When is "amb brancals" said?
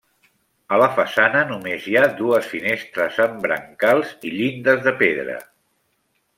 3.27-4.17